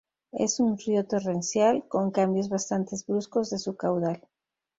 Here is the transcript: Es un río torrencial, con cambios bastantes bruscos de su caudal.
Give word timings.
Es 0.31 0.59
un 0.59 0.79
río 0.79 1.05
torrencial, 1.05 1.87
con 1.87 2.09
cambios 2.09 2.49
bastantes 2.49 3.05
bruscos 3.05 3.51
de 3.51 3.59
su 3.59 3.75
caudal. 3.77 4.27